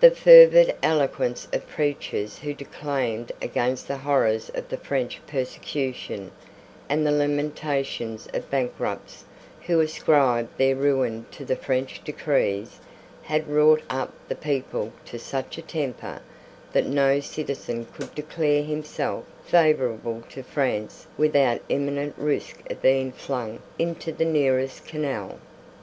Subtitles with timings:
[0.00, 6.32] The fervid eloquence of preachers who declaimed against the horrors of the French persecution,
[6.86, 9.24] and the lamentations of bankrupts
[9.62, 12.78] who ascribed their ruin to the French decrees,
[13.22, 16.20] had wrought up the people to such a temper,
[16.74, 23.60] that no citizen could declare himself favourable to France without imminent risk of being flung
[23.78, 25.38] into the nearest canal.